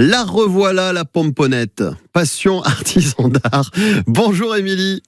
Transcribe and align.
La 0.00 0.22
revoilà, 0.22 0.92
la 0.92 1.04
pomponnette. 1.04 1.82
Passion 2.12 2.62
artisan 2.62 3.28
d'art. 3.28 3.72
Bonjour 4.06 4.54
Émilie. 4.54 5.02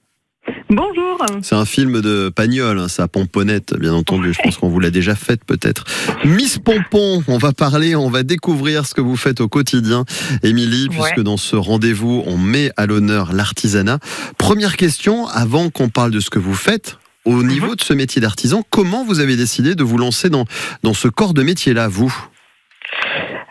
Bonjour. 0.69 1.17
C'est 1.41 1.55
un 1.55 1.63
film 1.63 2.01
de 2.01 2.27
Pagnol, 2.27 2.77
hein, 2.77 2.89
ça, 2.89 3.07
Pomponnette, 3.07 3.73
bien 3.79 3.93
entendu. 3.93 4.33
Je 4.33 4.39
pense 4.43 4.57
qu'on 4.57 4.67
vous 4.67 4.81
l'a 4.81 4.89
déjà 4.89 5.15
faite, 5.15 5.45
peut-être. 5.45 5.85
Miss 6.25 6.59
Pompon, 6.59 7.23
on 7.29 7.37
va 7.37 7.53
parler, 7.53 7.95
on 7.95 8.09
va 8.09 8.23
découvrir 8.23 8.85
ce 8.85 8.93
que 8.93 8.99
vous 8.99 9.15
faites 9.15 9.39
au 9.39 9.47
quotidien, 9.47 10.03
Émilie, 10.43 10.89
puisque 10.89 11.21
dans 11.21 11.37
ce 11.37 11.55
rendez-vous, 11.55 12.23
on 12.25 12.37
met 12.37 12.73
à 12.75 12.85
l'honneur 12.85 13.31
l'artisanat. 13.31 13.99
Première 14.37 14.75
question, 14.75 15.25
avant 15.27 15.69
qu'on 15.69 15.87
parle 15.87 16.11
de 16.11 16.19
ce 16.19 16.29
que 16.29 16.39
vous 16.39 16.55
faites, 16.55 16.97
au 17.23 17.43
niveau 17.43 17.75
de 17.75 17.81
ce 17.81 17.93
métier 17.93 18.19
d'artisan, 18.19 18.61
comment 18.69 19.05
vous 19.05 19.21
avez 19.21 19.37
décidé 19.37 19.73
de 19.73 19.83
vous 19.85 19.97
lancer 19.97 20.29
dans, 20.29 20.43
dans 20.83 20.93
ce 20.93 21.07
corps 21.07 21.33
de 21.33 21.43
métier-là, 21.43 21.87
vous? 21.87 22.13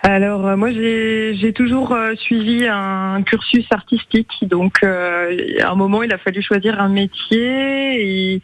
Alors 0.02 0.46
euh, 0.46 0.56
moi 0.56 0.72
j'ai 0.72 1.34
j'ai 1.36 1.52
toujours 1.52 1.92
euh, 1.92 2.14
suivi 2.16 2.66
un 2.66 3.22
cursus 3.22 3.66
artistique, 3.70 4.32
donc 4.42 4.82
euh, 4.82 5.36
à 5.62 5.70
un 5.70 5.74
moment 5.74 6.02
il 6.02 6.12
a 6.12 6.18
fallu 6.18 6.40
choisir 6.42 6.80
un 6.80 6.88
métier 6.88 8.34
et 8.34 8.42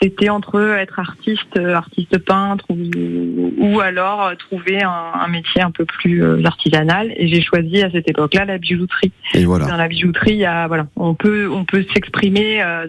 c'était 0.00 0.28
entre 0.28 0.60
être 0.78 0.98
artiste, 0.98 1.56
euh, 1.56 1.74
artiste 1.74 2.18
peintre 2.18 2.64
ou, 2.68 3.52
ou 3.58 3.80
alors 3.80 4.26
euh, 4.26 4.34
trouver 4.34 4.82
un, 4.82 4.90
un 4.90 5.28
métier 5.28 5.60
un 5.60 5.70
peu 5.70 5.84
plus 5.84 6.22
euh, 6.22 6.42
artisanal 6.44 7.12
et 7.16 7.26
j'ai 7.28 7.42
choisi 7.42 7.82
à 7.82 7.90
cette 7.90 8.08
époque-là 8.08 8.44
la 8.44 8.58
bijouterie. 8.58 9.12
Et 9.34 9.44
voilà. 9.44 9.66
Dans 9.66 9.76
la 9.76 9.88
bijouterie, 9.88 10.32
il 10.32 10.38
y 10.38 10.46
a, 10.46 10.66
voilà, 10.68 10.86
on 10.96 11.14
peut 11.14 11.48
on 11.50 11.64
peut 11.64 11.84
s'exprimer, 11.94 12.62
euh, 12.62 12.86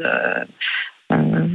euh, 1.12 1.48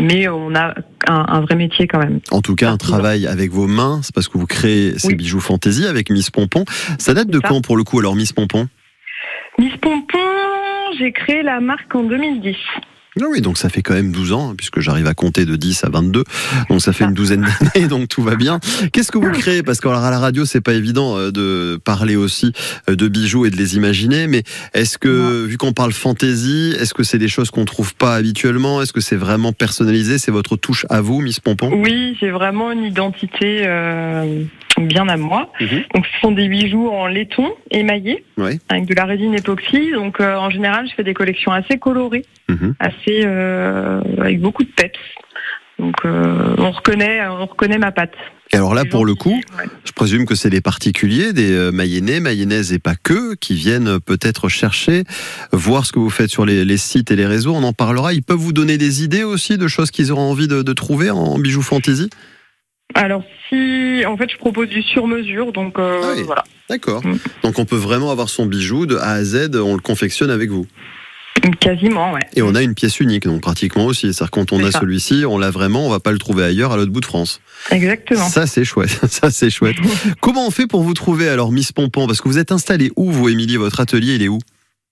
mais 0.00 0.28
on 0.28 0.54
a 0.54 0.74
un, 1.08 1.24
un 1.28 1.40
vrai 1.42 1.54
métier 1.56 1.86
quand 1.86 1.98
même. 1.98 2.20
En 2.30 2.40
tout 2.42 2.54
cas, 2.56 2.70
un 2.70 2.76
travail 2.76 3.26
avec 3.26 3.50
vos 3.50 3.66
mains, 3.66 4.00
c'est 4.02 4.14
parce 4.14 4.28
que 4.28 4.38
vous 4.38 4.46
créez 4.46 4.98
ces 4.98 5.08
Oui. 5.08 5.14
bijoux 5.16 5.40
fantaisie 5.40 5.86
avec 5.86 6.10
Miss 6.10 6.30
Pompon. 6.30 6.64
Ça 6.98 7.14
date 7.14 7.28
de 7.28 7.40
ça. 7.40 7.48
quand 7.48 7.60
pour 7.62 7.76
le 7.76 7.84
coup 7.84 7.98
alors 8.00 8.16
Miss 8.16 8.32
Pompon? 8.32 8.68
Miss 9.58 9.76
Pompon, 9.80 10.18
j'ai 10.98 11.12
créé 11.12 11.42
la 11.42 11.60
marque 11.60 11.94
en 11.94 12.02
2010. 12.02 12.56
Ah 13.22 13.26
oui, 13.30 13.40
donc 13.40 13.58
ça 13.58 13.68
fait 13.68 13.82
quand 13.82 13.94
même 13.94 14.12
12 14.12 14.32
ans, 14.32 14.50
hein, 14.50 14.54
puisque 14.56 14.80
j'arrive 14.80 15.06
à 15.06 15.14
compter 15.14 15.44
de 15.44 15.56
10 15.56 15.84
à 15.84 15.90
22. 15.90 16.24
Donc 16.68 16.80
ça 16.80 16.92
fait 16.92 17.04
une 17.04 17.14
douzaine 17.14 17.46
d'années, 17.74 17.86
donc 17.88 18.08
tout 18.08 18.22
va 18.22 18.36
bien. 18.36 18.60
Qu'est-ce 18.92 19.12
que 19.12 19.18
vous 19.18 19.30
créez? 19.30 19.62
Parce 19.62 19.80
qu'à 19.80 19.90
la 19.90 20.18
radio, 20.18 20.44
c'est 20.44 20.60
pas 20.60 20.72
évident 20.74 21.16
euh, 21.18 21.30
de 21.30 21.78
parler 21.84 22.16
aussi 22.16 22.52
euh, 22.88 22.96
de 22.96 23.08
bijoux 23.08 23.46
et 23.46 23.50
de 23.50 23.56
les 23.56 23.76
imaginer, 23.76 24.26
mais 24.26 24.42
est-ce 24.74 24.98
que, 24.98 25.44
vu 25.44 25.56
qu'on 25.58 25.72
parle 25.72 25.92
fantaisie, 25.92 26.74
est-ce 26.78 26.94
que 26.94 27.02
c'est 27.02 27.18
des 27.18 27.28
choses 27.28 27.50
qu'on 27.50 27.64
trouve 27.64 27.94
pas 27.94 28.14
habituellement? 28.14 28.80
Est-ce 28.82 28.92
que 28.92 29.00
c'est 29.00 29.16
vraiment 29.16 29.52
personnalisé? 29.52 30.18
C'est 30.18 30.30
votre 30.32 30.56
touche 30.56 30.86
à 30.90 31.00
vous, 31.00 31.20
Miss 31.20 31.40
Pompon? 31.40 31.70
Oui, 31.82 32.16
j'ai 32.20 32.30
vraiment 32.30 32.72
une 32.72 32.84
identité 32.84 33.62
euh, 33.66 34.42
bien 34.78 35.08
à 35.08 35.16
moi. 35.16 35.52
Mhm. 35.60 35.82
Donc 35.94 36.06
ce 36.06 36.20
sont 36.20 36.32
des 36.32 36.48
bijoux 36.48 36.88
en 36.88 37.06
laiton 37.06 37.48
émaillés 37.70 38.24
Ouais. 38.38 38.58
avec 38.70 38.86
de 38.86 38.94
la 38.94 39.04
résine 39.04 39.34
époxy. 39.34 39.90
Donc 39.92 40.20
euh, 40.20 40.34
en 40.36 40.48
général, 40.50 40.86
je 40.88 40.94
fais 40.94 41.04
des 41.04 41.14
collections 41.14 41.52
assez 41.52 41.78
colorées, 41.78 42.24
Mhm. 42.48 42.74
assez 42.80 43.09
euh, 43.24 44.00
avec 44.18 44.40
beaucoup 44.40 44.64
de 44.64 44.70
peps. 44.70 44.98
Donc 45.78 45.94
euh, 46.04 46.54
on 46.58 46.70
reconnaît, 46.70 47.26
on 47.26 47.46
reconnaît 47.46 47.78
ma 47.78 47.90
patte. 47.90 48.14
Et 48.52 48.56
alors 48.56 48.74
là, 48.74 48.84
pour 48.84 49.04
le 49.06 49.14
coup. 49.14 49.40
Je 49.84 49.92
présume 49.92 50.26
que 50.26 50.34
c'est 50.34 50.50
des 50.50 50.60
particuliers, 50.60 51.32
des 51.32 51.52
euh, 51.52 51.70
mayennais, 51.70 52.20
mayonnaises 52.20 52.72
et 52.72 52.78
pas 52.78 52.94
que, 52.96 53.34
qui 53.34 53.54
viennent 53.54 54.00
peut-être 54.00 54.48
chercher, 54.48 55.04
voir 55.52 55.86
ce 55.86 55.92
que 55.92 55.98
vous 55.98 56.10
faites 56.10 56.30
sur 56.30 56.44
les, 56.44 56.64
les 56.64 56.76
sites 56.76 57.10
et 57.10 57.16
les 57.16 57.26
réseaux. 57.26 57.54
On 57.54 57.62
en 57.62 57.72
parlera. 57.72 58.12
Ils 58.12 58.22
peuvent 58.22 58.36
vous 58.38 58.52
donner 58.52 58.76
des 58.76 59.04
idées 59.04 59.22
aussi 59.22 59.56
de 59.56 59.68
choses 59.68 59.90
qu'ils 59.90 60.10
auront 60.12 60.30
envie 60.30 60.48
de, 60.48 60.62
de 60.62 60.72
trouver 60.72 61.10
en 61.10 61.38
bijoux 61.38 61.62
fantaisie. 61.62 62.10
Alors 62.94 63.22
si, 63.48 64.04
en 64.04 64.16
fait, 64.16 64.30
je 64.30 64.36
propose 64.36 64.68
du 64.68 64.82
sur-mesure, 64.82 65.52
donc 65.52 65.78
euh, 65.78 66.00
Ah 66.02 66.12
oui. 66.16 66.22
voilà, 66.24 66.44
D'accord. 66.68 67.06
Mm. 67.06 67.18
Donc 67.42 67.58
on 67.58 67.64
peut 67.64 67.76
vraiment 67.76 68.10
avoir 68.10 68.28
son 68.28 68.46
bijou 68.46 68.86
de 68.86 68.96
A 68.96 69.12
à 69.12 69.24
Z. 69.24 69.50
On 69.54 69.74
le 69.74 69.80
confectionne 69.80 70.30
avec 70.30 70.50
vous. 70.50 70.66
Quasiment, 71.60 72.12
ouais. 72.12 72.20
Et 72.34 72.42
on 72.42 72.54
a 72.54 72.62
une 72.62 72.74
pièce 72.74 73.00
unique, 73.00 73.24
donc 73.24 73.40
pratiquement 73.40 73.86
aussi. 73.86 74.12
C'est-à-dire 74.12 74.30
quand 74.30 74.52
on 74.52 74.64
a 74.64 74.70
celui-ci, 74.70 75.24
on 75.26 75.38
l'a 75.38 75.50
vraiment. 75.50 75.86
On 75.86 75.90
va 75.90 76.00
pas 76.00 76.12
le 76.12 76.18
trouver 76.18 76.44
ailleurs, 76.44 76.72
à 76.72 76.76
l'autre 76.76 76.92
bout 76.92 77.00
de 77.00 77.06
France. 77.06 77.40
Exactement. 77.70 78.28
Ça 78.28 78.46
c'est 78.46 78.64
chouette. 78.64 78.90
Ça 79.08 79.30
c'est 79.30 79.50
chouette. 79.50 79.76
Comment 80.20 80.46
on 80.46 80.50
fait 80.50 80.66
pour 80.66 80.82
vous 80.82 80.94
trouver 80.94 81.28
alors, 81.28 81.52
Miss 81.52 81.72
Pompon 81.72 82.06
Parce 82.06 82.20
que 82.20 82.28
vous 82.28 82.38
êtes 82.38 82.52
installé 82.52 82.90
où, 82.96 83.10
vous, 83.10 83.28
Émilie? 83.28 83.56
Votre 83.56 83.80
atelier, 83.80 84.14
il 84.14 84.22
est 84.22 84.28
où? 84.28 84.38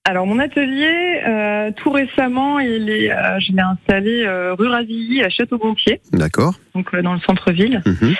Alors 0.04 0.26
mon 0.26 0.38
atelier, 0.38 1.20
euh, 1.26 1.70
tout 1.76 1.91
récemment, 1.91 2.60
il 2.60 2.88
est, 2.88 3.12
euh, 3.12 3.38
je 3.41 3.53
l'ai 3.53 3.60
installé 3.60 4.25
euh, 4.25 4.54
rue 4.54 4.69
Ravilly 4.69 5.22
à 5.22 5.28
Château-Gontier, 5.28 6.00
D'accord. 6.12 6.54
donc 6.75 6.97
dans 6.97 7.12
le 7.12 7.20
centre-ville. 7.20 7.82
Mhm. 7.84 8.14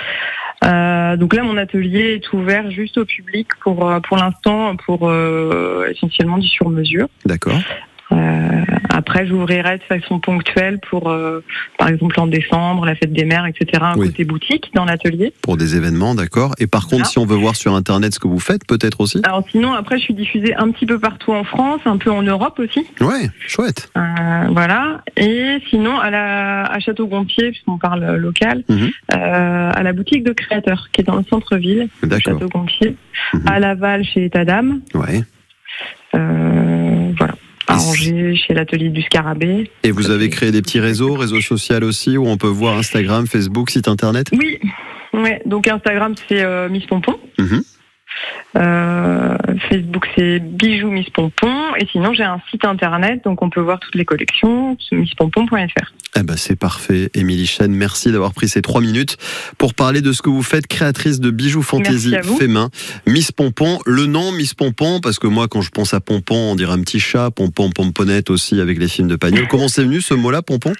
Euh, 0.65 1.17
donc 1.17 1.33
là, 1.33 1.41
mon 1.41 1.57
atelier 1.57 2.21
est 2.21 2.33
ouvert 2.33 2.69
juste 2.69 2.97
au 2.97 3.05
public 3.05 3.47
pour 3.61 3.89
pour 4.07 4.17
l'instant 4.17 4.75
pour 4.75 5.09
euh, 5.09 5.87
essentiellement 5.89 6.37
du 6.37 6.47
sur-mesure. 6.47 7.07
D'accord. 7.25 7.57
Euh, 8.11 8.63
après, 8.89 9.27
j'ouvrirai 9.27 9.77
de 9.77 9.83
façon 9.83 10.19
ponctuelle 10.19 10.79
pour, 10.89 11.09
euh, 11.09 11.43
par 11.77 11.89
exemple, 11.89 12.19
en 12.19 12.27
décembre, 12.27 12.85
la 12.85 12.95
fête 12.95 13.13
des 13.13 13.23
mères, 13.23 13.45
etc. 13.45 13.67
Un 13.81 13.97
Oui. 13.97 14.07
côté 14.07 14.23
boutique 14.25 14.71
dans 14.73 14.83
l'atelier. 14.85 15.31
pour 15.41 15.57
des 15.57 15.75
événements, 15.75 16.15
d'accord. 16.15 16.53
Et 16.59 16.67
par 16.67 16.87
contre, 16.87 17.05
si 17.05 17.17
on 17.19 17.25
veut 17.25 17.35
voir 17.37 17.55
sur 17.55 17.73
Internet 17.75 18.13
ce 18.13 18.19
que 18.19 18.27
vous 18.27 18.39
faites, 18.39 18.65
peut-être 18.65 18.99
aussi 19.01 19.21
Alors 19.23 19.43
sinon, 19.51 19.73
après, 19.73 19.97
je 19.97 20.03
suis 20.03 20.13
diffusée 20.13 20.55
un 20.55 20.71
petit 20.71 20.85
peu 20.85 20.97
partout 20.99 21.31
en 21.33 21.43
France, 21.43 21.81
un 21.85 21.97
peu 21.97 22.11
en 22.11 22.21
Europe 22.23 22.59
aussi. 22.59 22.85
Ouais, 22.99 23.29
chouette. 23.47 23.89
Euh, 23.95 24.01
voilà. 24.51 25.01
Et 25.15 25.57
sinon, 25.69 25.97
à, 25.99 26.09
la, 26.09 26.63
à 26.65 26.79
Château-Gontier, 26.79 27.51
puisqu'on 27.51 27.77
parle 27.77 28.15
local, 28.15 28.63
Mhm. 28.69 28.89
à 29.09 29.83
la 29.83 29.93
boutique 29.93 30.23
de 30.23 30.33
créateurs, 30.33 30.87
qui 30.91 31.01
est 31.01 31.03
dans 31.03 31.15
le 31.17 31.23
centre-ville. 31.29 31.87
Château-Gontier, 32.19 32.95
Mhm. 33.33 33.41
à 33.47 33.59
Laval, 33.59 34.03
chez 34.03 34.25
État 34.25 34.45
d'âme, 34.45 34.81
Ouais. 34.93 35.21
euh, 36.15 36.48
chez 37.79 38.53
l'atelier 38.53 38.89
du 38.89 39.01
Scarabée. 39.01 39.71
Et 39.83 39.91
vous 39.91 40.11
avez 40.11 40.29
créé 40.29 40.51
des 40.51 40.61
petits 40.61 40.79
réseaux, 40.79 41.13
réseaux 41.13 41.41
sociaux 41.41 41.83
aussi, 41.83 42.17
où 42.17 42.27
on 42.27 42.37
peut 42.37 42.47
voir 42.47 42.77
Instagram, 42.77 43.27
Facebook, 43.27 43.69
site 43.69 43.87
Internet? 43.87 44.27
Oui, 44.33 44.59
ouais. 45.13 45.41
donc 45.45 45.67
Instagram, 45.67 46.15
c'est 46.27 46.43
euh, 46.43 46.69
Miss 46.69 46.85
Pompon. 46.85 47.15
Mhm. 47.37 47.63
Euh, 48.57 49.37
Facebook, 49.69 50.07
c'est 50.15 50.39
Bijoux 50.39 50.89
Miss 50.89 51.09
Pompon. 51.09 51.75
Et 51.79 51.85
sinon, 51.91 52.13
j'ai 52.13 52.23
un 52.23 52.41
site 52.49 52.65
internet, 52.65 53.23
donc 53.23 53.41
on 53.41 53.49
peut 53.49 53.61
voir 53.61 53.79
toutes 53.79 53.95
les 53.95 54.05
collections, 54.05 54.77
misspompon.fr. 54.91 55.93
Eh 56.17 56.23
ben 56.23 56.35
c'est 56.35 56.55
parfait. 56.55 57.11
Émilie 57.13 57.45
Chen, 57.45 57.71
merci 57.71 58.11
d'avoir 58.11 58.33
pris 58.33 58.49
ces 58.49 58.61
trois 58.61 58.81
minutes 58.81 59.17
pour 59.57 59.73
parler 59.75 60.01
de 60.01 60.11
ce 60.11 60.21
que 60.21 60.29
vous 60.29 60.41
faites, 60.41 60.65
créatrice 60.65 61.19
de 61.19 61.29
bijoux 61.29 61.61
fantaisie 61.61 62.15
fait 62.39 62.47
main. 62.47 62.69
Miss 63.05 63.31
Pompon, 63.31 63.79
le 63.85 64.07
nom 64.07 64.31
Miss 64.31 64.55
Pompon, 64.55 64.99
parce 65.01 65.19
que 65.19 65.27
moi 65.27 65.47
quand 65.47 65.61
je 65.61 65.69
pense 65.69 65.93
à 65.93 65.99
Pompon, 65.99 66.51
on 66.51 66.55
dirait 66.55 66.73
un 66.73 66.81
petit 66.81 66.99
chat, 66.99 67.29
Pompon, 67.29 67.69
Pomponnette 67.69 68.31
aussi 68.31 68.59
avec 68.59 68.79
les 68.79 68.87
films 68.87 69.07
de 69.07 69.15
Pagnol. 69.15 69.47
Comment 69.47 69.67
c'est 69.67 69.83
venu 69.83 70.01
ce 70.01 70.15
mot-là, 70.15 70.41
Pompon? 70.41 70.73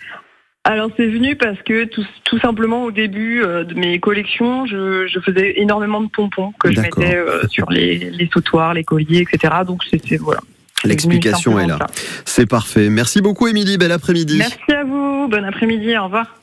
Alors 0.66 0.92
c'est 0.98 1.08
venu 1.08 1.36
parce 1.36 1.60
que 1.62 1.86
tout, 1.86 2.06
tout 2.26 2.40
simplement 2.40 2.84
au 2.84 2.92
début 2.92 3.42
euh, 3.42 3.64
de 3.64 3.74
mes 3.76 4.00
collections, 4.00 4.66
je, 4.66 5.08
je 5.08 5.20
faisais 5.20 5.54
énormément 5.60 6.02
de 6.02 6.10
pompons 6.10 6.54
que 6.60 6.72
je 6.72 6.82
mettais 6.82 7.16
euh, 7.16 7.48
sur 7.48 7.70
les, 7.72 7.98
les 7.98 8.30
sautoirs, 8.32 8.74
les 8.74 8.84
colliers, 8.84 9.22
etc. 9.22 9.54
Donc 9.66 9.84
c'était 9.90 10.18
voilà. 10.18 10.42
C'est 10.82 10.88
venu 10.88 10.92
L'explication 10.92 11.60
est 11.60 11.68
là. 11.68 11.78
C'est 12.26 12.46
parfait. 12.46 12.90
Merci 12.90 13.22
beaucoup 13.22 13.48
Émilie, 13.48 13.78
bel 13.78 13.92
après-midi. 13.92 14.38
Merci 14.38 14.72
à 14.72 14.84
vous. 14.84 15.28
Bon 15.30 15.44
après-midi. 15.46 15.98
Au 15.98 16.06
revoir. 16.06 16.39